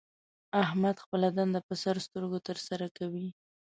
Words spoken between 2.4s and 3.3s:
تر سره کوي.